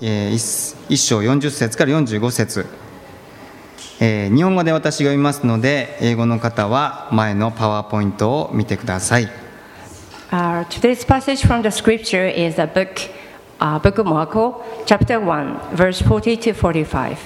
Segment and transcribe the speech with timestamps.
[0.00, 2.66] えー、1, 章40節から45節、
[3.98, 9.28] えー、日本語で私が読みますので英語の方は前のパワーポイントを見てください。
[10.30, 13.10] Uh, today's passage from the scripture is the book,
[13.58, 17.16] uh, book of Marco, chapter 1, verse 40 to 45.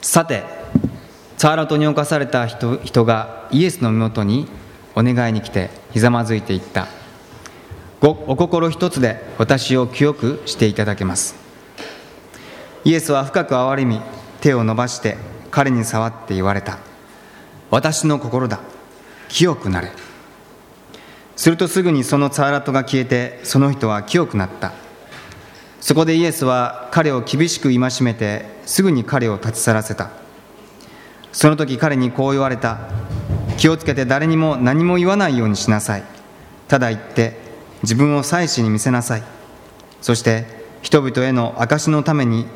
[0.00, 0.44] さて、
[1.36, 4.46] ツァーラトに侵された人人がイエスの身元に
[4.94, 6.99] お願いに来てひざまずいていった。
[8.00, 11.34] ごお心一つで私を清くしていただけます。
[12.84, 14.00] イエスは深く憐れみ
[14.40, 15.18] 手を伸ばして
[15.50, 16.78] 彼に触って言われた。
[17.70, 18.60] 私の心だ。
[19.28, 19.92] 清くなれ。
[21.36, 24.72] するとすぐにそのツァーラトが消えてその人は清くなった。
[25.82, 30.10] そこでイエスは彼を厳しく戒めてすぐに彼を立ち去らせた。
[31.32, 32.78] その時彼にこう言われた。
[33.58, 36.04] 気をつけて誰にも何も言わないようにしなさい。
[36.66, 37.49] ただ言って
[37.82, 39.22] 自分を祭司に見せなさい。
[40.00, 40.46] そして
[40.82, 42.46] 人々への証のために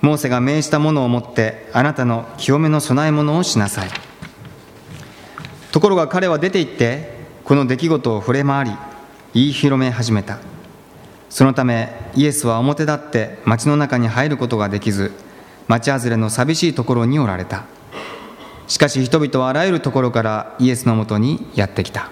[0.00, 3.88] モーセが命じたものを持ってあなたの清めの供え物をしなさい。
[5.72, 8.70] ところが彼は出て行ってこの出来事を触れ回り
[9.34, 10.38] 言い広め始めた。
[11.30, 15.12] そのためイエスは表立って町の中に入ることができず
[15.66, 17.64] 町外れの寂しいところにおられた。
[18.66, 22.10] しかし人々はあらゆるところからイエスのもとにやってきた。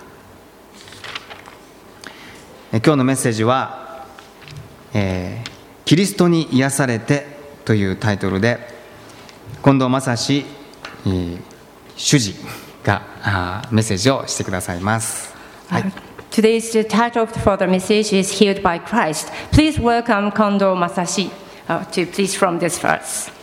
[2.72, 4.04] 今日のメッセージは、
[4.92, 5.50] えー、
[5.84, 7.26] キリストに癒されて」
[7.64, 8.58] というタイトルで
[9.62, 10.44] 近藤正史、
[11.06, 11.40] えー、
[11.96, 12.34] 主事
[12.84, 15.34] があメッセージをしてくださいます。
[15.68, 15.92] はい
[16.30, 19.32] Today's title for the message is Healed by Christ.
[19.52, 21.30] Please welcome Kondo Masashi
[21.66, 23.35] uh, to please from this verse.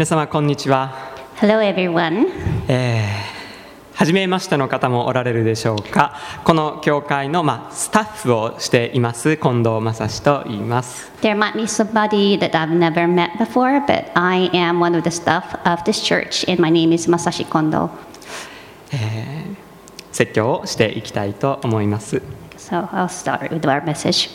[0.00, 0.94] 皆様こんにちは。
[1.36, 2.26] Hello everyone.
[2.68, 6.16] えー、初めましての方もおられるでしょうか。
[6.42, 11.12] この教会のまあスタッフをしています近藤正史と言います。
[11.20, 15.54] There might be somebody that I've never met before, but I am one of the staff
[15.70, 17.90] of this church, and my name is Masashi Kondo.
[18.94, 19.54] えー、
[20.12, 22.22] 説教をしていきたいと思います。
[22.56, 24.30] So I'll start with our message.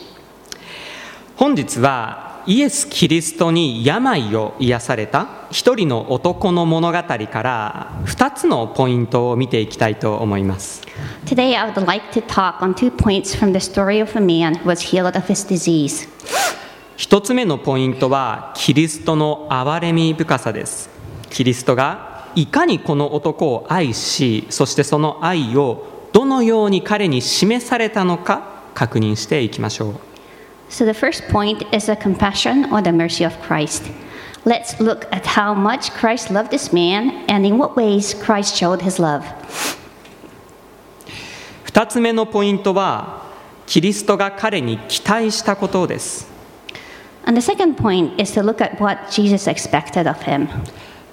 [1.34, 10.82] 本日はイエス・キリストに病を癒された一人の男の物語から二つのポイントを見ていきたいと思います。
[11.24, 14.64] Today I would like to talk on two points from the story of a man who
[14.64, 16.08] was healed of his disease.
[16.96, 20.88] 一つ目のポイントはキリストの憐れみ深さです。
[21.30, 30.05] キリストがいかにこの男を愛し、そしてその愛をどのように彼に示されたのか確認していきましょう。
[30.68, 33.84] So, the first point is the compassion or the mercy of Christ.
[34.44, 38.82] Let's look at how much Christ loved this man and in what ways Christ showed
[38.82, 39.24] his love.
[41.64, 43.26] 2つ目のポイントは、
[43.66, 46.28] キリストが彼に期待したことです。
[47.24, 50.48] And the second point is to look at what Jesus expected of him.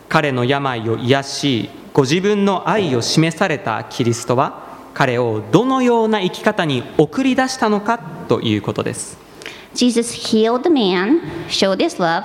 [0.10, 4.64] 彼の病を癒し、ご自分の愛を示されたキリストは、
[4.94, 7.98] 彼をどのような生き方に送り出したのか
[8.30, 9.23] ということです。
[9.76, 12.24] Jesus healed the man, showed his love.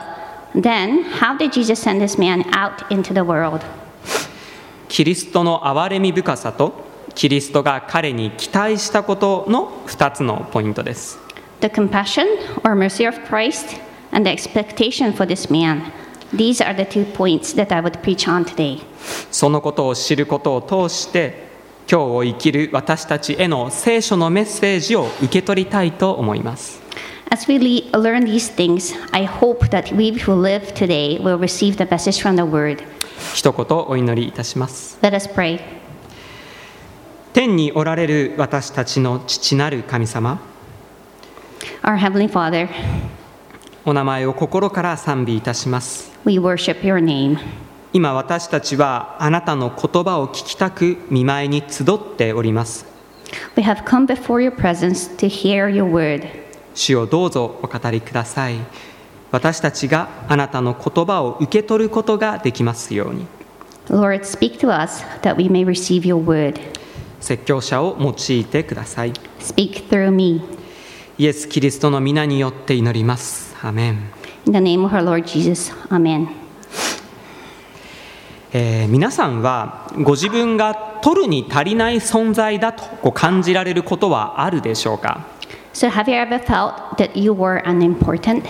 [0.55, 3.65] Then, how did Jesus send this man out into the world?
[4.89, 6.73] キリストの憐れみ深さと
[7.15, 11.19] キリストが彼に期待したことの2つのポイントです。
[11.61, 12.27] The compassion
[12.65, 13.81] or mercy of Christ
[14.13, 15.93] and the expectation for this man.
[16.35, 18.81] These are the two points that I would preach on today.
[19.31, 21.49] そのことを知ることを通して
[21.91, 26.88] 今日を生きる私たちへの聖書のメッセージを受け取りたいと思います。
[27.31, 27.59] As we
[27.93, 32.37] learn these things, I hope that we who live today will receive the message from
[32.37, 32.83] the Word.
[33.35, 34.99] 一言お祈りいたします。
[35.03, 35.61] Let us pray.
[37.35, 40.41] 天におられる私たちの父なる神様。
[41.83, 42.69] Our Heavenly Father,
[43.85, 46.11] お名前を心から賛美いたします。
[46.25, 47.39] We worship your name.
[47.93, 52.87] 今私たちはあなたの言葉を聞きたく見舞いに集っております。
[53.55, 56.48] We have come before your presence to hear your word.
[56.79, 58.57] 主をどうぞお語りください
[59.33, 63.27] 私たちがあなたの言葉を受け取ることができますように
[63.89, 66.61] Lord, speak to us that we may receive your word.
[67.21, 70.41] 説教者を用いてください Speak through me.
[71.19, 74.11] イエス・キリストの皆によって祈りますアメン
[74.47, 76.29] In the name of our Lord Jesus, Amen.
[78.53, 85.27] えー皆さんはご自分が取るに足りない存在だとこう感じられることはあるでしょうか？
[85.79, 88.43] So, have you ever felt that you were unimportant?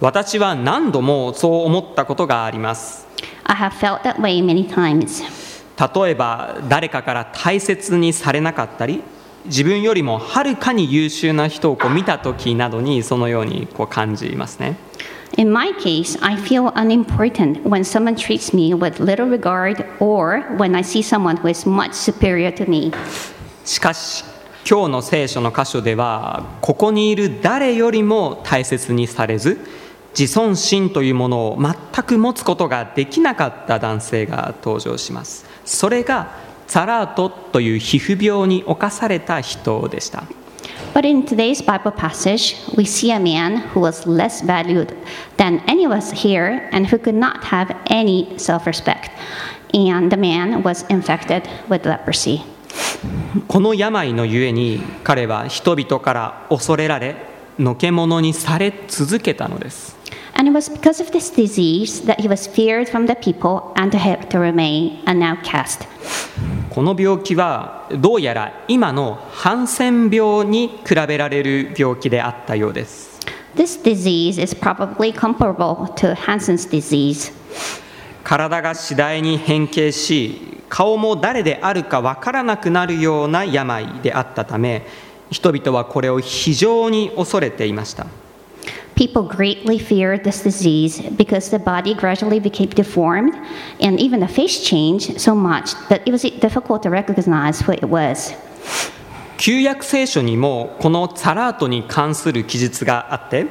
[0.00, 3.08] 私は何度もそう思ったことがあります
[3.42, 5.24] I have felt that way many times.
[5.76, 9.02] 例えば誰かから大切にされなかったり
[9.46, 14.76] 自分よりもはるかに優秀な人をこう見た時などにそのようにこう感じますね
[15.36, 20.76] In my case, I feel unimportant when someone treats me with little regard or when
[20.76, 22.92] I see someone who is much superior to me.
[23.64, 24.24] しかし
[24.70, 29.58] 今日の聖書の箇所ではここにいる誰よりも大切にされず
[30.10, 31.74] 自尊心というものを全
[32.04, 36.34] く持つことができなかった男性が登場しますそれが
[36.66, 40.24] ツァラートという皮膚病に侵された人でした
[40.92, 44.94] But in today's Bible passage, we see a man who was less valued
[45.38, 49.10] than any of us here and who could not have any self respect.
[49.72, 52.42] And the man was infected with leprosy.
[53.46, 57.16] この病のゆえに彼は人々から恐れられ、
[57.58, 59.96] のけものにされ続けたのです。
[66.70, 73.18] この病気はどうやら今のハンセン病に比べられる病気であったようです。
[78.28, 84.86] 体が次第に変形し顔も誰であるかわからなくなるような病であったため
[85.30, 88.06] 人々はこれを非常に恐れていました
[88.96, 93.32] People greatly feared this disease because the body gradually became deformed
[93.80, 97.86] and even the face changed so much that it was difficult to recognize who it
[97.86, 98.36] was.
[99.38, 103.46] 旧約聖書にもこのツァラートに関する記述があって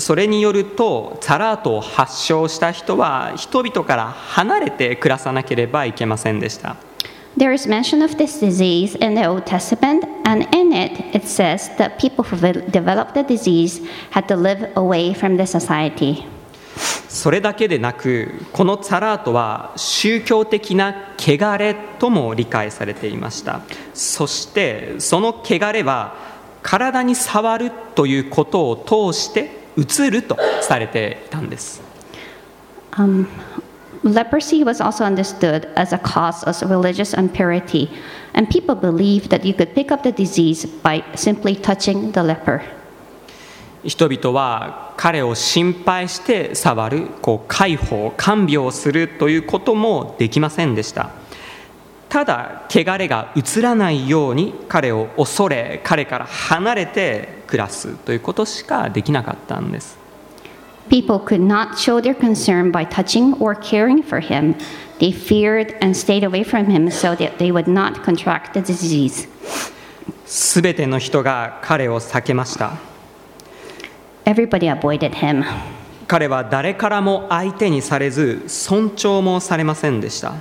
[0.00, 6.76] それによるとツァラートを発症した人は人々から離れて暮らさなければいけませんでした
[7.36, 11.74] There is mention of this disease in the Old Testament, and in it, it says
[11.78, 12.36] that people who
[12.70, 13.80] developed the disease
[14.10, 16.26] had to live away from the society.
[17.08, 23.60] それだけでなくこのツァラートは宗教的な汚れとも理解されていました
[23.92, 26.16] そしてその汚れは
[26.62, 31.82] 体に触るということを通して移るとされていたんです
[32.92, 33.26] Um,
[34.04, 37.88] leprosy was also understood as a cause of religious impurity,
[38.34, 42.60] and people believed that you could pick up the disease by simply touching the leper.
[43.84, 51.10] 人々は彼を心配して触るこう介抱看病するということもできませんでした
[52.08, 59.98] ただ汚れが移らないように彼を恐れ彼から離れて暮らすということしかできなかったんです
[60.88, 64.56] People could not show their concern by touching or caring for him.
[64.98, 69.28] They feared and stayed away from him so that they would not contract the disease.
[70.26, 72.78] すべての人が彼を避けました
[74.24, 75.44] Everybody avoided him.
[76.08, 80.34] 彼は誰からも相手にされず尊重もされませんでした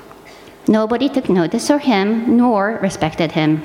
[0.67, 3.59] Nobody took notice of him nor respected him.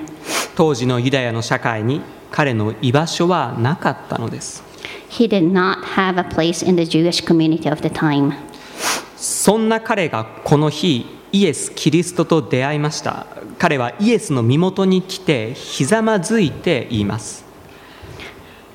[0.56, 2.00] 当時のユダヤの社会に
[2.32, 4.64] 彼の居場所はなかったのです
[5.10, 8.32] He did not have a place in the Jewish community of the time.
[9.16, 13.26] そんな彼がこの日イエス・キリストと出会いました
[13.58, 17.44] 彼はイエスの身元に来てひざまずいて言います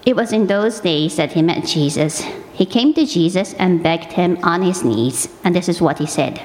[0.03, 2.23] It was in those days that he met Jesus.
[2.55, 6.07] He came to Jesus and begged him on his knees, and this is what he
[6.07, 6.41] said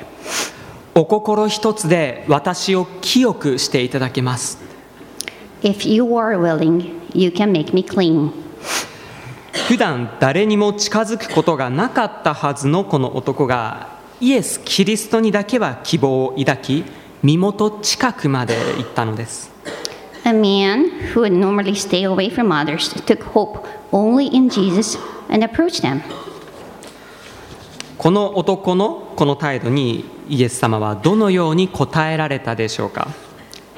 [0.95, 4.66] お心一つで私を清くしていただけます
[5.63, 8.31] If you are willing, you can make me clean.
[9.69, 16.85] 普段誰にも近づくことがなかったはずのこの男がイエス・キリストにだけは希望を抱き
[17.23, 19.51] 身元近くまで行ったのです
[20.25, 24.99] A man who would normally stay away from others took hope only in Jesus
[25.29, 26.01] and approached him.
[27.99, 33.09] この男のこの態度にイエス様はどのように答えられたでしょうか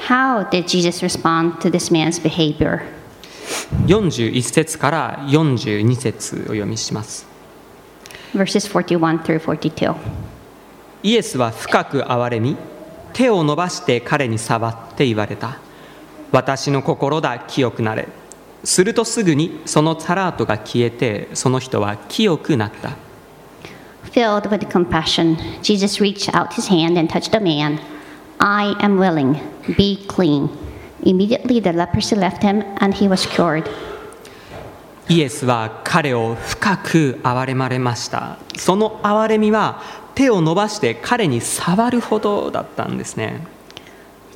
[0.08, 2.80] How did Jesus respond to this man's behavior?
[3.86, 7.26] 41節から42節を読みします
[8.34, 9.94] Verses 41 through 42.
[11.02, 12.56] イエスは深く憐れみ
[13.12, 15.58] 手を伸ばして彼に触って言われた
[16.32, 18.08] 私の心だ清くなれ
[18.64, 22.96] するとすぐにそのサラートが消えてその人は清くなった
[24.10, 27.97] Filled with compassion, Jesus reached out his hand and touched the man.
[28.40, 29.40] I am willing,
[29.76, 30.48] be clean.
[31.02, 33.68] Immediately the leprosy left him and he was cured.
[35.08, 39.80] イエスは彼を深く憐れまれましたその憐れみは
[40.14, 43.46] 手を伸ばして彼に触るほどだったんですね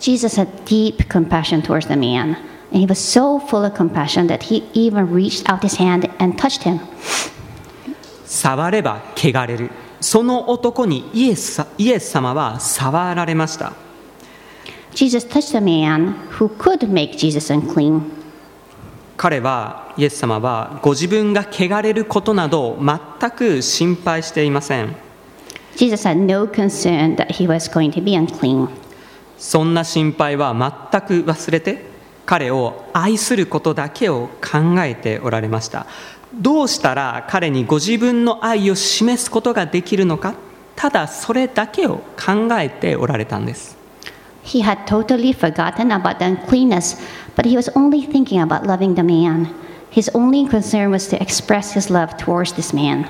[0.00, 2.36] Jesus had deep compassion towards the man,
[2.72, 6.36] and he was so full of compassion that he even reached out his hand and
[6.36, 6.80] touched him.
[8.26, 13.74] 触れば汚れるその男にイエスさイエス様は触られました
[14.94, 18.02] Jesus touched the man who could make Jesus unclean.
[19.16, 24.96] 彼はイエス様はご自分が汚れることなど全く心配していません
[25.76, 28.68] Jesus had no concern that he was going to be unclean.
[29.38, 31.84] そんな心配は全く忘れて
[32.26, 35.86] 彼を愛することだけを考えておられました
[36.34, 40.34] どうしたら彼にご自分の愛を示すことができるのか
[40.76, 43.81] ただそれだけを考えておられたんです
[44.44, 46.96] He had totally forgotten about the uncleanness,
[47.36, 49.54] but he was only thinking about loving the man.
[49.90, 53.06] His only concern was to express his love towards this man.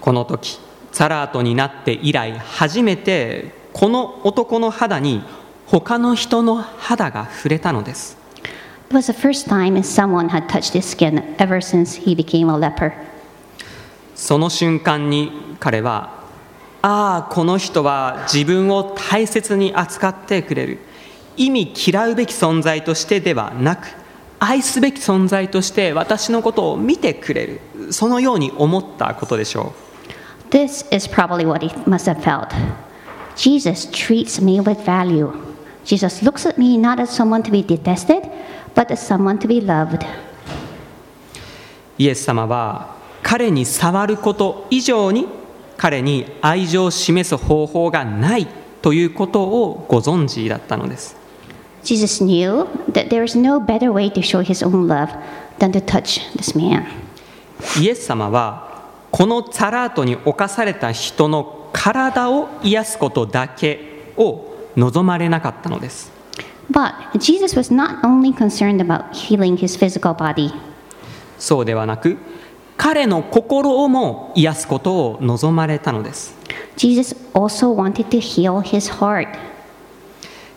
[0.00, 0.58] この時
[0.90, 5.22] サラートになって以来初めてこの男の肌に
[5.66, 8.18] 他の人の肌が触れたのです
[8.90, 12.58] It was the first time someone had touched his skin ever since he became a
[12.58, 12.92] leper.
[14.14, 16.21] その瞬間に彼は
[16.82, 20.78] ああこの人は自分を大切に扱ってくれる
[21.36, 23.86] 意味嫌うべき存在としてではなく
[24.40, 27.60] 愛すべき存在として私のことを見てくれる
[27.92, 29.72] そのように思ったことでしょ
[30.50, 32.48] This is probably what he must have felt.
[33.36, 35.32] Jesus treats me with value.
[35.84, 38.28] Jesus looks at me not as someone to be detested,
[38.74, 40.04] but as someone to be loved.
[40.04, 40.06] う
[41.96, 45.26] イエス様は彼に触ること以上に
[45.82, 48.46] 彼に愛情を示す方法がない
[48.82, 51.16] ということをご存知だったのです
[51.82, 55.08] Jesus knew that there is no better way to show his own love
[55.58, 56.84] than to touch this man.
[57.80, 66.12] イエス様はこのサラートに侵された人の体を癒すことだけを望まれなかったのです
[66.70, 70.52] But Jesus was not only concerned about healing his physical body,
[71.40, 72.18] そうではなく
[72.76, 76.34] 彼の心をも癒すことを望まれたのです
[76.76, 79.28] Jesus also wanted to heal his heart.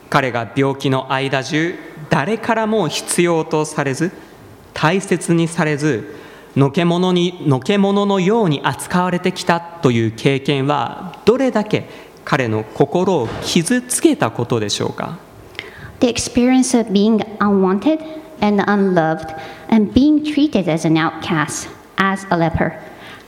[0.08, 1.74] 彼が病気の間中
[2.08, 4.12] 誰からも必要とされず
[4.72, 6.14] 大切にされず
[6.56, 11.88] のけ者にのけ者のように扱われてきたという経験はどれだけ
[12.24, 15.18] 彼の心を傷つけたことでしょうか
[16.00, 18.00] The experience of being unwanted
[18.40, 19.34] and unloved
[19.70, 21.68] and being treated as an outcast,
[21.98, 22.80] as a leper.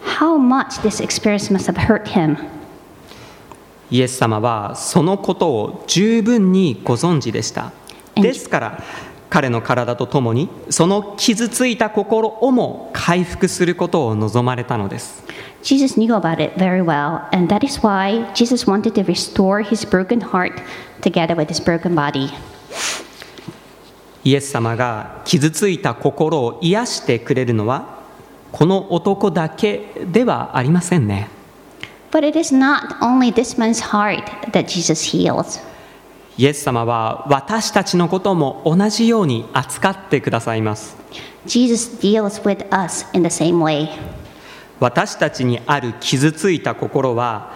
[0.03, 2.37] How much this experience must have hurt him.
[3.91, 7.73] イエス様はそのことを十分にご存知でした
[8.15, 8.85] ですから
[9.31, 15.25] 彼の体とともにその傷ついた心をも回復することを望まれたのです
[15.63, 19.85] Jesus knew about it very well, and that is why Jesus wanted to restore his
[19.85, 20.53] broken heart
[21.03, 22.31] together with his broken body.
[24.25, 27.98] イエス様が傷ついた心を癒してくれるのは
[28.52, 31.28] この男だけではありませんね
[32.11, 35.61] But it is not only this man's heart that Jesus heals.
[36.38, 40.97] イエス様は私たちのことも同じように扱ってくださいます
[41.47, 43.88] Jesus deals with us in the same way.
[44.81, 47.52] 私たちにある傷ついた心は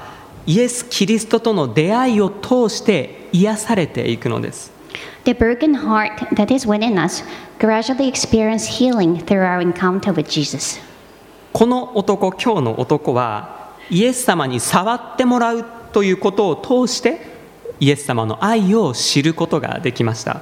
[0.46, 4.72] イエス・キリストとの出会いを通して癒されていくのです
[5.24, 7.22] The broken heart that is within us
[7.60, 10.80] gradually experience healing through our encounter with Jesus.
[11.52, 17.20] この男今日の男はイエス様に触ってもらうということを通して
[17.78, 20.40] イエス様の愛を知ることができました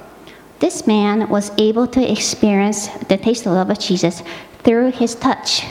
[0.61, 4.23] This man was able to experience the taste of love of Jesus
[4.63, 5.65] through his touch.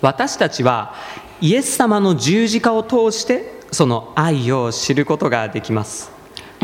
[0.00, 0.94] 私たちは
[1.40, 6.15] イエス様の十字架を通してその愛を知ることができます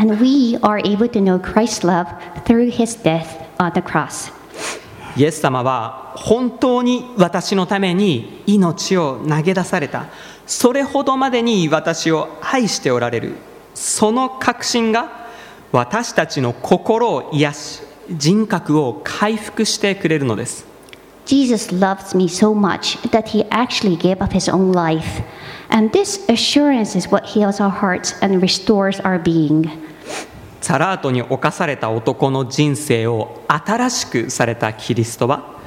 [0.03, 2.07] And we are able to know Christ's love
[2.43, 4.33] through his death on the cross.
[5.15, 10.07] イエス様は本当に私のために命を投げ出された
[10.45, 13.35] それほどまでに私を愛しておられる
[13.75, 15.29] その確信が
[15.71, 17.81] 私たちの心を癒し
[18.11, 20.65] 人格を回復してくれるのです
[21.25, 25.23] Jesus loves me so much that he actually gave up his own life.
[25.69, 29.82] And this assurance is what heals our hearts and restores our being.
[30.63, 35.59] サラートに侵された男の人生を新しくされたキリストは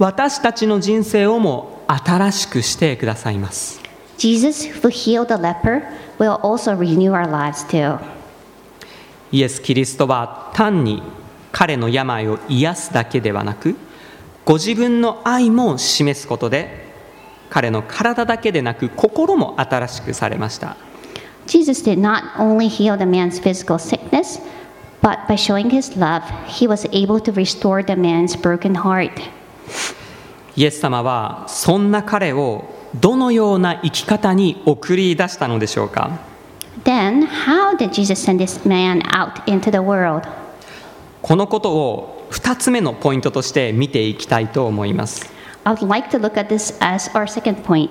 [0.00, 3.80] 私たちの人生をも新しくしてくださいます
[4.18, 5.84] Jesus, who healed the leper,
[6.18, 8.00] will also renew our lives too.
[9.30, 11.00] イエス・キリストは単に
[11.52, 13.76] 彼の病を癒すだけではなく
[14.44, 16.92] ご自分の愛も示すことで
[17.50, 20.76] 彼の体だけでなく心も新しくされました
[21.46, 24.40] Jesus did not only heal the man's physical sickness,
[25.02, 29.20] but by showing his love, he was able to restore the man's broken heart.
[30.56, 36.20] イエス様はそんな彼をどのような生き方に送り出したのでしょうか
[36.84, 40.28] Then, how did Jesus send this man out into the world?
[41.22, 45.30] このことを2つ目のポイントとして見ていきたいと思います
[45.64, 47.90] I would like to look at this as our second point.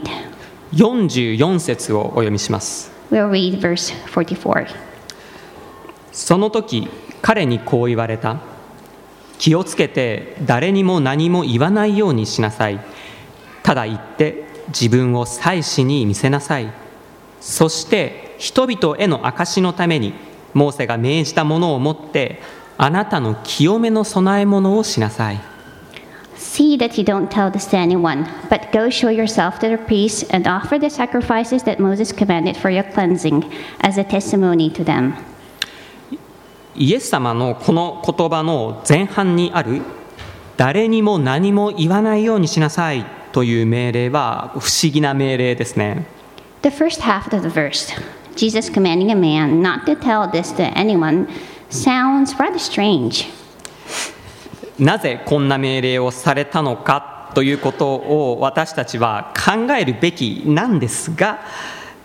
[0.74, 4.68] 44節をお読みします We'll read verse 44.
[6.12, 6.88] その時
[7.22, 8.38] 彼にこう言われた。
[9.40, 12.80] 気をつけて誰にも何も言わないようにしなさい。
[13.64, 16.72] ただ言って自分を祭司に見せなさい。
[17.42, 20.14] そして人々への証のために
[20.54, 22.42] モーセが命じたものを持って
[22.78, 25.53] あなたの清めの供え物をしなさい。
[26.36, 30.48] See that you don't tell this to anyone, but go show yourself to the priests and
[30.48, 35.16] offer the sacrifices that Moses commanded for your cleansing as a testimony to them.
[36.76, 39.82] イエス様のこの言葉の前半にある
[40.58, 46.08] 誰にも何も言わないようにしなさいという命令は不思議な命令ですね
[46.64, 47.94] The first half of the verse,
[48.36, 51.28] Jesus commanding a man not to tell this to anyone,
[51.70, 53.28] sounds rather strange.
[54.80, 61.42] なぜこんな命令をされたのかということを私たちは考えるべきなんですが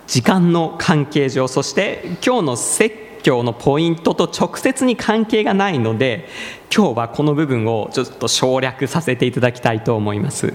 [0.06, 6.28] 時間の関係上そして今日の説教のポイントと直接に関係がないので
[6.74, 10.54] 今日はこの部分をちょっと省略させていただきたいと思います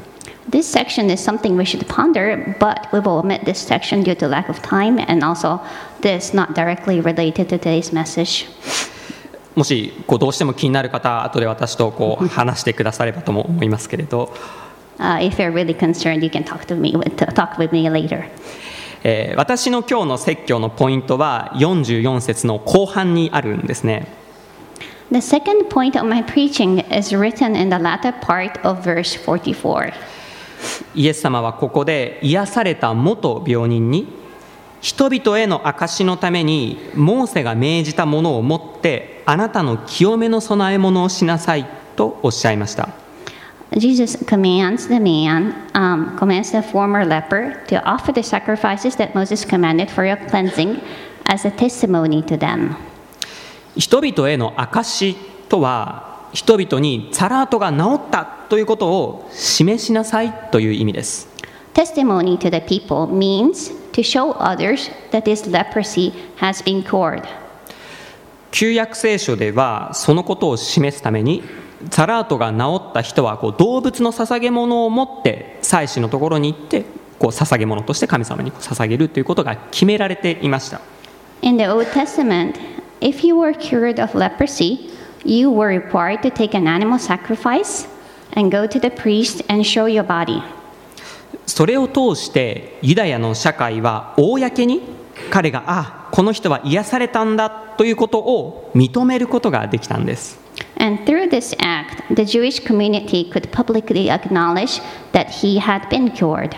[0.50, 4.28] This section is something we should ponder, but we will omit this section due to
[4.28, 5.62] lack of time and also
[6.02, 8.46] this not directly related to today's message.
[9.56, 14.34] もしこうどうしても気になる方後で私とこう話してくださればとも思いますけれど。
[19.38, 24.08] 私の今日の説教のポイントは44節の後半にあるんですね。
[30.96, 34.23] イエス様はここで癒された元病人に。
[34.84, 41.66] 人々への証のためにモーセが命じたものを持ってあなたの清めの供え物をしなさい
[41.96, 42.90] とおっしゃいました
[43.78, 49.46] Jesus commands the man, um, commands the former leper to offer the sacrifices that Moses
[49.46, 50.82] commanded for your cleansing
[51.26, 52.76] as a testimony to them.
[53.78, 55.16] 人々への証
[55.48, 61.28] とは人々にサラートが治ったということを示しなさいという意味です
[61.74, 67.24] Testimony to the people means to show others that this leprosy has been cured.
[68.52, 71.44] 旧約聖書ではそのことを示すために
[71.90, 76.86] サラートが治った人はこう動物の捧げ物を持って祭司のところに行って
[77.18, 80.82] こう捧げ物として神様に捧げるということが決められていました
[81.42, 82.60] In the Old Testament,
[83.02, 84.92] if you were cured of leprosy,
[85.26, 87.88] you were required to take an animal sacrifice
[88.36, 90.42] and go to the priest and show your body.
[91.46, 94.82] それを通してユダヤの社会は公に
[95.30, 100.40] 彼があこの人は癒されたんだということを認めることができたんです
[100.78, 104.82] And through this act, the Jewish community could publicly acknowledge
[105.14, 106.56] that he had been cured.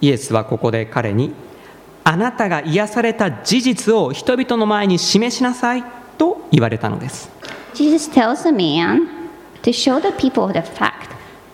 [0.00, 1.32] イエスはここで彼に
[2.04, 5.84] あなたが癒された事実を人々の前に示しなさい
[6.18, 7.30] と言われたのです
[7.74, 9.08] Jesus tells the man
[9.62, 11.10] to show the people the fact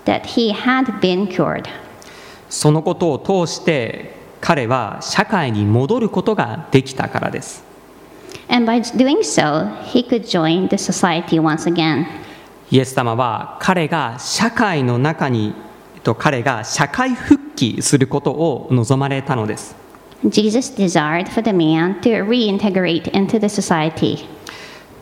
[0.06, 1.68] that he had been cured.
[2.48, 7.64] そのことを通して彼は社会に戻ることができたからです。
[12.70, 15.54] イエス様は彼が社会の中に、
[16.02, 19.74] と彼が社会復帰することを望まれたのです。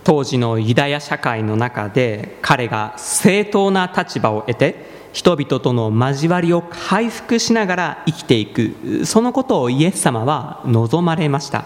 [0.05, 11.65] 当時のユダヤ社会の中で彼が正当な立場を得て、人々との交わりを回復しながら生きていくそのことをイエス様は望まれました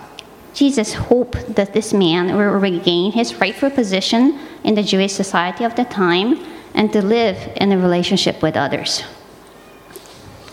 [0.55, 5.75] Jesus hoped that this man will regain his rightful position in the Jewish society of
[5.75, 6.39] the time
[6.75, 9.05] and to live in a relationship with others.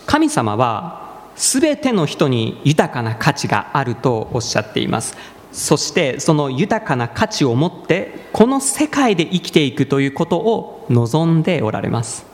[0.04, 5.16] 神様は全ての人に豊かな価値があるとおっしゃっています
[5.52, 12.27] そしてその豊かな価値を持ってこの世界で生きていくということを望んでおられます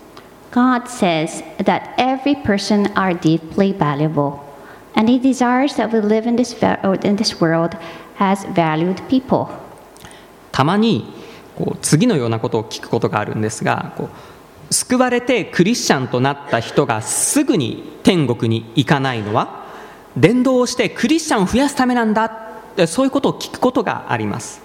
[0.55, 4.39] God says that every person are deeply valuable,
[4.95, 6.55] and He desires that we live in this,
[7.03, 7.77] in this world
[8.21, 9.49] as valued people.
[10.53, 11.13] たまに
[11.57, 14.05] こう次のようなことを聞くことがあるんですがこ
[14.71, 19.65] う救われてクリスチャンとなった人がすぐに天国に行かないのは
[20.17, 22.31] 伝道をしてクリスチャンを増やすためなんだ
[22.87, 24.63] そういうことを聞くことがあります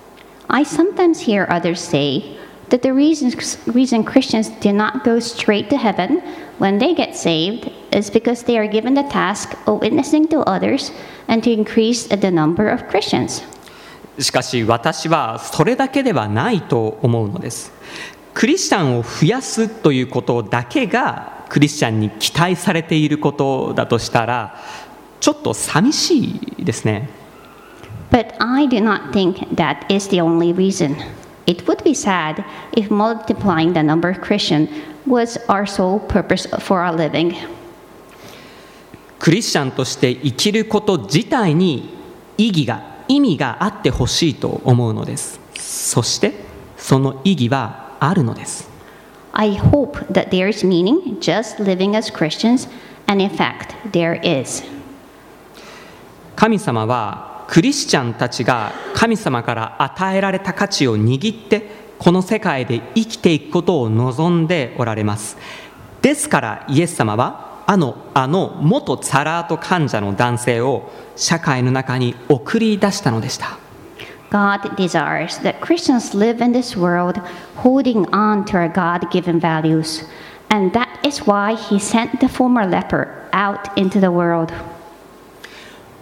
[0.48, 2.38] I sometimes hear others say
[2.70, 3.32] that the reason,
[3.74, 6.22] reason Christians do not go straight to heaven
[6.58, 10.92] when they get saved is because they are given the task of witnessing to others
[11.28, 13.44] and to increase the number of Christians.
[14.20, 17.72] しかし私はそれだけではないと思うのです
[18.34, 24.60] クリスチャンを増やすということだけがクリスチャンに期待されていることだとしたら
[25.22, 26.26] ちょっと寂し
[26.58, 27.10] いですね
[28.12, 30.96] But I do not think that is the only reason.
[31.50, 32.46] It would be sad
[32.78, 34.70] if multiplying the number of Christians
[35.08, 37.34] was our sole purpose for our living.
[39.18, 41.90] クリスチャンとして生きること自体に
[42.38, 46.34] 意義が意味があってほしいと思うのですそして
[46.78, 48.70] その意義はあるのです
[49.34, 52.70] I hope that there is meaning just living as Christians,
[53.08, 54.64] and in fact, there is.
[56.36, 61.64] 神様はクリスチャンたちが神様から与えられた価値を握って
[61.98, 65.36] この世界で生きていくことを望んでおられます
[66.04, 73.58] ですからイエス様はあのあの元サラート患者の男性を社会の中に送り出したのでした
[74.30, 77.20] God desires that Christians live in this world
[77.64, 80.06] holding on to our God given values,
[80.50, 84.54] and that is why He sent the former leper out into the world.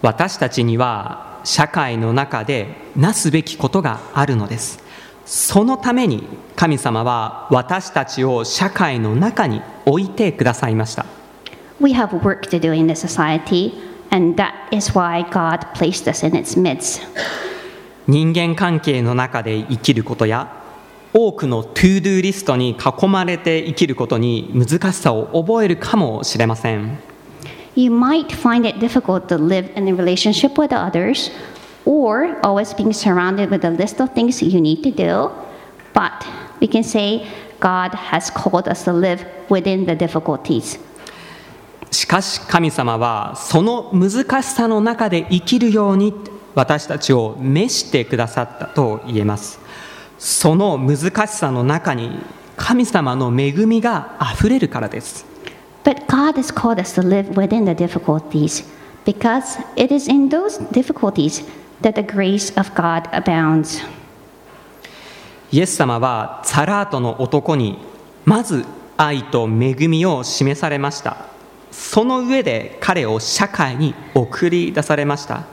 [0.02, 4.78] 私たちには社会の中でなすべきことがあるのです。
[5.24, 6.24] そのために
[6.56, 11.04] 神様は私たちを社会の中に置いてくださいました。
[11.80, 13.72] We have work to do in the society,
[14.10, 17.02] and that is why God placed us in its midst.
[18.06, 20.50] 人間関係の中で生きることや
[21.12, 26.98] 多くの to-do list に囲まれて生きることに難しさを覚えるかもしれません
[27.74, 31.30] You might find it difficult to live in a relationship with others
[31.84, 35.30] or always being surrounded with a list of things you need to do,
[35.94, 36.26] but
[36.60, 37.26] we can say
[37.60, 40.78] God has called us to live within the difficulties.
[41.90, 46.12] しかし神様はその難しさの中で生きるように
[46.54, 49.58] 私たちを召してくださったと言えます
[50.18, 52.20] その難しさの中に
[52.56, 55.24] 神様の恵みがあふれるからです
[55.84, 58.64] But God has called us to live within the difficulties
[59.04, 61.42] because it is in those difficulties
[61.82, 63.82] that the grace of God abounds.
[65.50, 67.78] イエス様はサラートの男に
[68.26, 68.66] まず
[68.98, 71.16] 愛と恵みを示されました
[71.70, 75.44] その上で彼を社会に送り出されました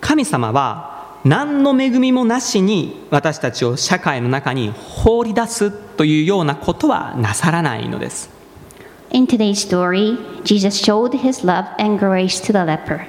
[0.00, 8.28] 神様は何の恵みもなしに私たちを社会の中に放り出すというようなことはなさらないのです
[9.12, 13.06] In today's story, Jesus showed his love and grace to the leper.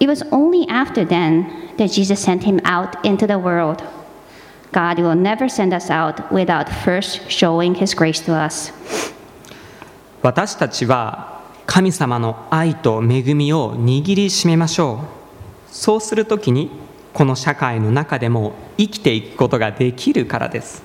[0.00, 3.82] It was only after then that Jesus sent him out into the world.
[4.72, 8.72] God will never send us out without first showing his grace to us.
[10.22, 15.02] 私たちは神様の愛と恵みを握りしめましょ
[15.70, 16.70] うそうするときに
[17.12, 20.82] この社会の中でも生きていくことができるからです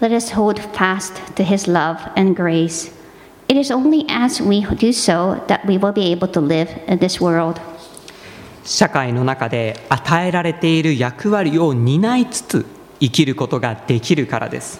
[0.00, 2.97] Let us hold fast to his love and grace.
[3.48, 6.98] It is only as we do so that we will be able to live in
[6.98, 7.58] this world.
[8.64, 12.66] 社会の中で与えられている役割を担いつつ
[13.00, 14.78] 生きることができるからです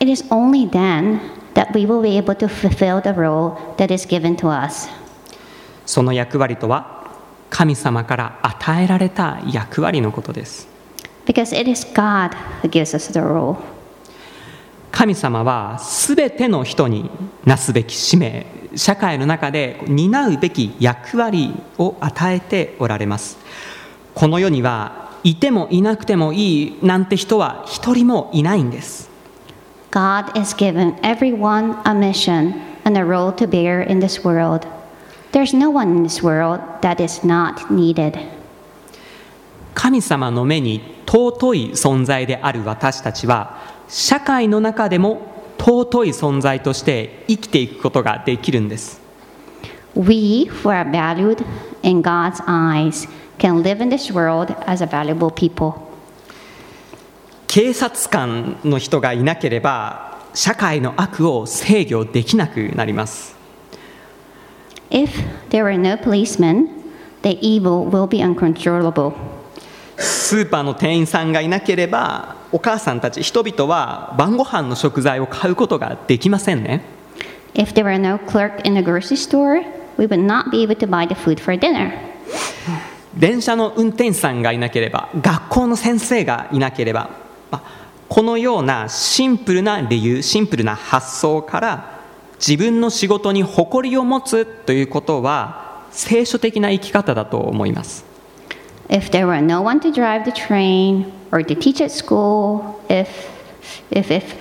[0.00, 1.20] It is only then
[1.52, 4.88] that we will be able to fulfill the role that is given to us.
[5.84, 7.10] その役割とは
[7.50, 10.66] 神様から与えられた役割のことです
[11.26, 12.30] Because it is God
[12.62, 13.56] who gives us the role.
[14.92, 17.10] 神様は全ての人に
[17.44, 23.38] なすべき使命社会の中で担うべき役割を与えておられます
[24.14, 29.10] この世にはいてもいなくてもいいなんて人は一人もいないんです
[29.90, 34.66] God has given everyone a mission and a role to bear in this world.
[35.32, 38.18] There's no one in this world that is not needed.
[39.74, 43.58] 神様の目に尊い存在である私たちは
[43.92, 45.20] 社会の中でも
[45.58, 49.02] 尊い存在として生きていくことができるんです
[49.94, 51.44] We, who are valued
[51.82, 53.06] in God's eyes,
[53.38, 55.74] can live in this world as a valuable people.
[57.46, 63.36] 警察官の人がいなければ社会の悪を制御できなくなります
[64.88, 65.10] If
[65.50, 66.68] there were no policemen,
[67.22, 69.12] the evil will be uncontrollable.
[69.98, 76.82] スーパーの店員さんがいなければお母さんたち人々は晩ご飯の食材を買うことができませんね
[77.54, 79.62] If there were no clerk in the grocery store,
[79.98, 81.92] we would not be able to buy the food for dinner.
[83.14, 87.10] 電車の運転手さんがいなければ学校の先生がいなければ、
[87.50, 92.00] まあこのようなシンプルな理由シンプルな発想から
[92.36, 98.04] 自分の仕事に誇りを持つということは聖書的な生き方だと思います
[98.88, 103.08] If there were no one to drive the train or to teach at school, if,
[103.90, 104.36] if, if,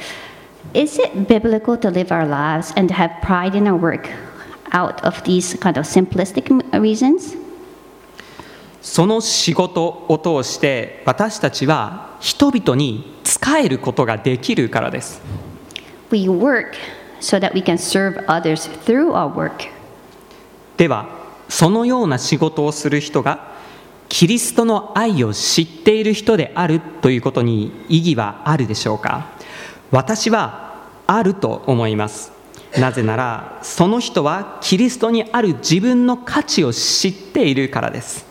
[0.74, 4.10] is it biblical to live our lives and to have pride in our work
[4.74, 7.38] out of these kind of simplistic reasons?
[8.82, 15.22] その仕事を通して私たちは人々に仕えることができるからです
[16.12, 16.74] We work
[17.20, 19.70] so that we can serve others through our work.
[20.78, 21.08] では
[21.48, 23.51] そのような仕事をする人が
[24.12, 29.30] キリストの愛を知っている人であるということに意義はあるでしょうか
[29.90, 30.76] 私は
[31.08, 32.34] あると思います
[32.78, 38.26] なぜならその人はキリストにある自分の価値を知っているからです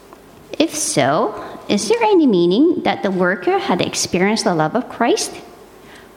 [0.58, 1.32] If so,
[1.68, 5.32] is there any meaning that the worker had experienced the love of Christ?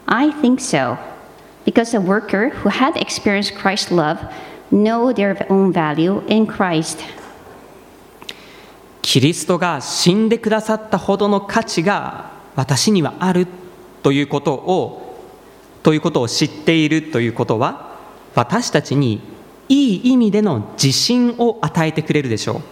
[0.08, 0.98] I think so,
[1.64, 4.20] because the worker who had experienced Christ's love
[4.72, 7.00] know their own value in Christ.
[9.14, 13.46] キリストが死んでくださったほどの価値が私にはある
[14.02, 15.20] ということを
[15.84, 17.96] ということを知っているということは
[18.34, 19.22] 私たちに
[19.70, 22.64] いい意味での自信を与えてくれるでしょ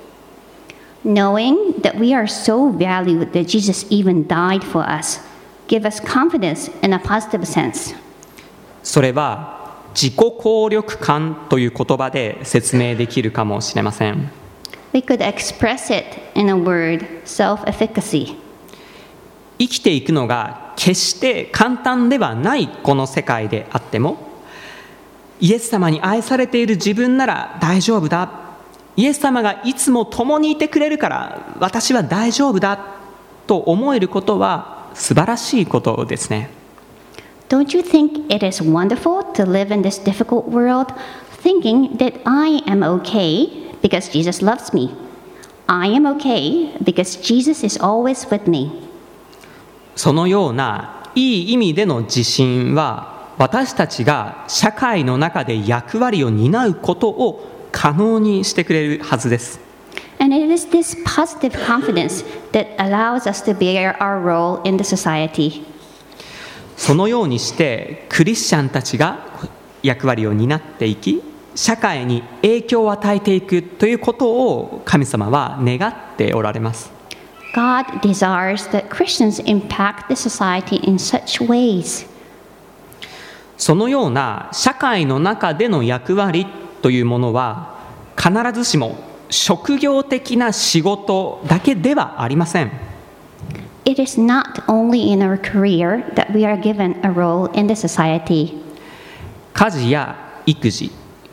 [1.05, 5.21] う Knowing that we are so valued that Jesus even died for us,
[5.67, 7.95] give us confidence in a positive sense.
[8.81, 14.40] それは自己効力感という言葉で説明できるかもしれません
[14.93, 18.35] We could express it in a word self efficacy.
[19.57, 24.17] 生きていくのが決して簡単ではないこの世界であっても
[25.39, 28.31] イエス様に愛されている自分なら大丈夫だ
[28.97, 32.79] イエス様がいつも共にいてくれるから私は大丈夫だ
[33.45, 36.49] と思えることは素晴らしいことですね
[37.49, 40.87] Don't you think it is wonderful to live in this difficult world
[41.43, 44.95] thinking that I am okay because Jesus loves me?
[45.67, 48.71] I am okay because Jesus is always with me.
[49.95, 59.59] そのようないい意味での自信は私たちが社会の中で役割を担うことを可能にしてくれるはずです
[60.19, 64.83] And it is this positive confidence that allows us to bear our role in the
[64.83, 65.63] society.
[66.77, 69.19] そのようにしてクリスチャンたちが
[69.81, 71.23] 役割を担っていき
[71.55, 76.91] 社会に影響を与えていくということを神様は願っておられます
[77.53, 82.07] God desires that Christians impact the society in such ways.
[83.57, 86.47] そのような社会の中での役割
[86.81, 87.77] というものは
[88.17, 88.97] 必ずしも
[89.29, 92.71] 職業的な仕事だけではありません
[93.83, 97.73] It is not only in our career that we are given a role in the
[97.73, 98.53] society.
[99.53, 100.91] 家事や育児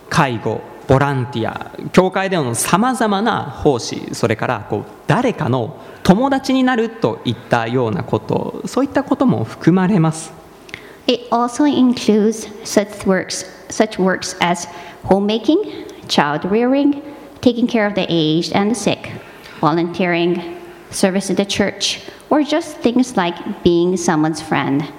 [0.09, 10.33] 介護ボランティア教会でのさまざまな奉仕それからこう誰かの友達になるといったようなことそういったことも含まれます
[11.07, 14.69] It also includes such works, such works as
[15.05, 17.03] homemaking, child rearing,
[17.41, 19.11] taking care of the aged and the sick,
[19.61, 20.59] volunteering,
[20.91, 24.93] service in the church, or just things like being someone's friend.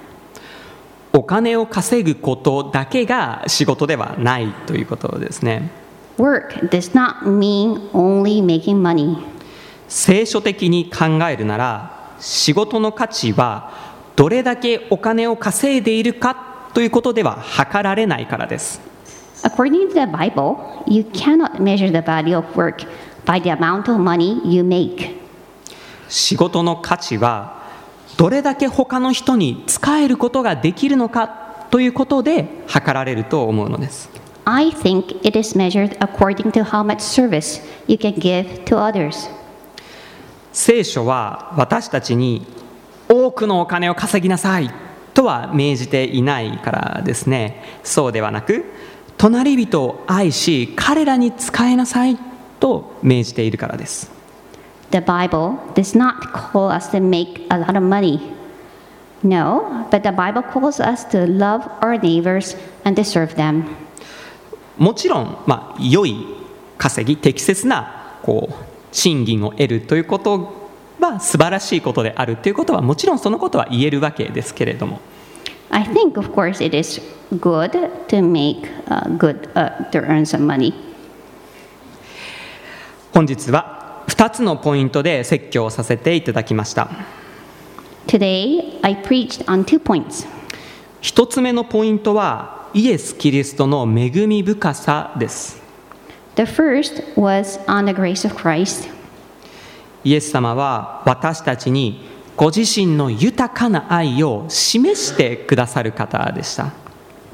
[1.30, 5.70] お金を稼ぐことだけが仕事ではないということですね
[6.18, 9.16] Work does not mean only making money.
[9.86, 13.70] 聖書的に考えるなら仕事の価値は
[14.16, 18.80] どれだけお金を稼いでいるかということでは測られないからです
[19.44, 20.56] According to the Bible,
[20.88, 22.84] you cannot measure the value of work
[23.24, 25.14] by the amount of money you make.
[26.08, 27.59] 仕事の価値は
[28.16, 34.10] どれだけ他の人に仕えることができるのかということで測られると思うのです。
[34.44, 39.30] I think it is measured according to how much service you can give to others.
[40.52, 42.46] 聖書は私たちに
[43.08, 44.70] 多くのお金を稼ぎなさい
[45.14, 47.62] とは命じていないからですね。
[47.84, 48.64] そうではなく
[49.16, 52.16] 隣人を愛し彼らに仕えなさい
[52.58, 54.10] と命じているからです
[54.90, 58.20] The Bible does not call us to make a lot of money.
[59.22, 63.64] No, but the Bible calls us to love our neighbors and to serve them.
[64.78, 66.24] もちろん、まあ、良い
[66.78, 68.54] 稼ぎ適切なこう
[68.92, 75.00] 賃金を得るということは素晴らしいことであるということはもちろんそのことは言えるわけですけれども
[75.72, 77.00] I think, of course, it is
[77.38, 77.70] good
[78.08, 80.72] to make uh, good uh, to earn some money.
[83.12, 83.79] 本日は
[84.10, 86.90] 2つのポイントで説教をさせていただきました
[88.08, 90.26] Today, I preached on two points.
[91.00, 95.62] 1つ目のポイントはイエス・キリストの恵み深さです
[96.34, 98.90] The first was on the grace of Christ.
[100.02, 102.04] イエス様は私たちに
[102.36, 106.72] ご自身の豊かな愛を示してくださる方でした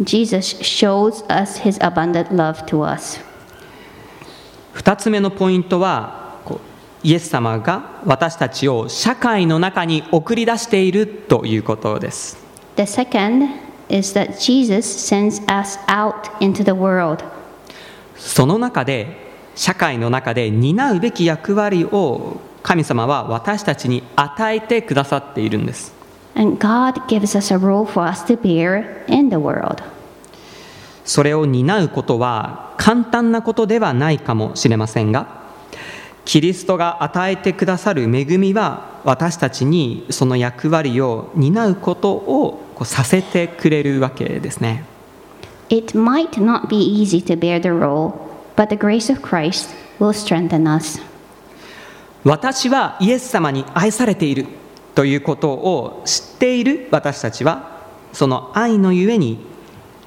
[0.03, 3.19] Jesus shows us his abundant love to us.
[4.75, 6.26] 2つ目のポイントは
[7.07, 12.37] イエス様が私たちを社会の中に送り出しているということです
[12.75, 13.47] The second
[13.89, 17.25] is that Jesus sends us out into the world.
[18.17, 19.07] その中で
[19.55, 25.95] 社会の中で担うべき役割を神様は私たちに与えてくださっているんです
[26.35, 29.81] And God gives us a role for us to bear in the world.
[31.05, 35.46] それを担うことは簡単なことではないかもしれませんが
[36.27, 44.85] キリストが与えてくださる恵みは私たちにその役割を担うことをこうさせてくれるわけですね
[45.69, 48.13] It might not be easy to bear the role,
[48.57, 51.01] but the grace of Christ will strengthen us.
[52.25, 54.47] 私はイエス様に愛されている
[54.97, 59.39] ということを知っている私たちはその愛のゆえに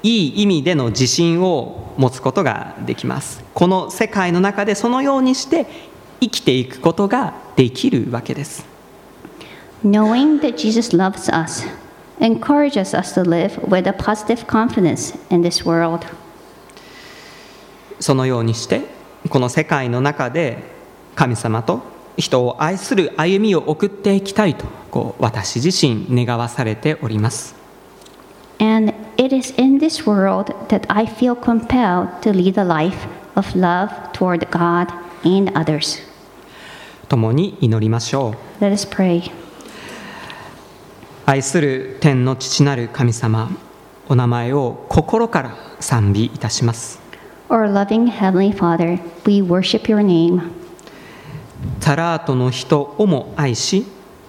[0.02, 5.66] いい意味での自信を持つことができますこの世界の中でそのようにして
[6.20, 8.64] 生きていくことができるわけです
[9.84, 11.66] Knowing that Jesus loves us
[12.20, 16.06] encourages us to live with a positive confidence in this world.
[17.98, 18.82] そのようにして
[19.28, 20.62] この世界の中で
[21.14, 21.82] 神様と
[22.16, 27.54] 人を愛する歩みを送っていきたいとこう私自身願わされております
[28.58, 33.54] And it is in this world that I feel compelled to lead a life of
[33.56, 34.92] love toward God
[35.24, 36.09] and others.
[37.10, 39.32] 共に祈りましょう Let us pray.
[41.26, 43.50] 愛する天の父なる神様
[44.08, 47.00] お名前を心から賛美いたします
[47.48, 50.52] Our loving Heavenly Father, we worship your name.
[51.80, 53.86] タラートの人をも愛し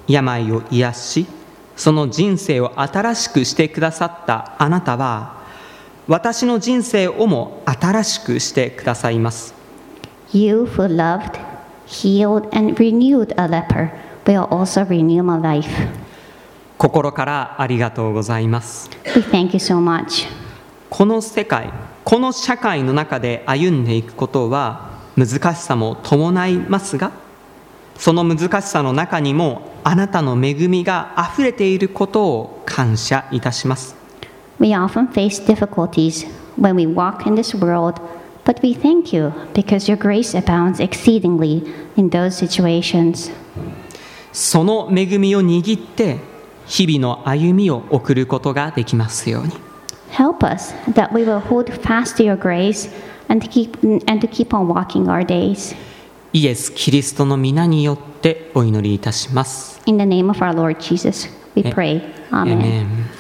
[0.08, 1.28] 病を癒し
[1.76, 5.40] その人生を新しくしてくださったあなたは
[6.08, 9.54] 私の人生をも新しくしてくださいます
[10.34, 11.51] You who loved,
[11.92, 13.92] healed, and renewed a leper
[14.26, 15.70] will also renew my life.
[16.78, 20.28] 心からありがとうございます We thank you so much.
[20.90, 21.72] この世界
[22.04, 27.12] この社会の中で歩んでいくことは難しさも伴いますが
[27.98, 33.96] その難しさの中にもあなたの恵みがあふれていることを感謝いたします
[34.60, 36.28] We often face difficulties
[36.60, 38.02] when we walk in this world,
[38.45, 41.63] but we thank you because your grace abounds exceedingly
[41.97, 43.31] in those situations.
[44.33, 46.19] その恵みを握って
[46.67, 49.53] 日々の歩みを送ることができますように
[50.13, 52.91] Help us that we will hold fast to your grace
[53.29, 55.75] and to keep, and to keep on walking our days.
[56.33, 62.01] イエス・キリストの皆によってお祈りいたします In the name of our Lord Jesus, we A- pray.
[62.31, 62.59] Amen.
[62.59, 63.20] Amen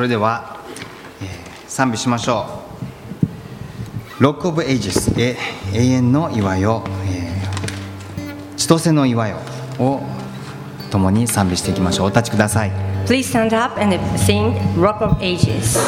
[0.00, 0.56] それでは、
[1.20, 2.64] えー賛美しましょ
[4.18, 4.22] う。
[4.22, 5.36] Rock of Ages、え
[5.74, 9.36] 永遠の岩よ、えー千歳の岩よ
[9.78, 10.00] を
[10.90, 12.06] 共に賛美していきましょう。
[12.06, 12.72] お立ちください。
[13.04, 15.78] Please stand up and sing Rock of Ages.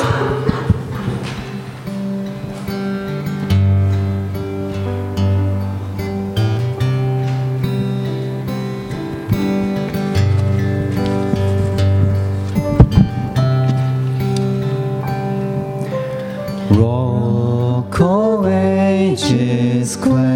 [19.12, 20.31] Ages, clap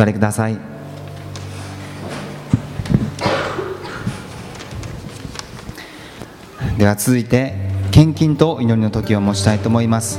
[0.00, 0.58] 座りください。
[6.78, 7.52] では続いて
[7.90, 10.18] 献金と祈りの時を持ちたいと思います。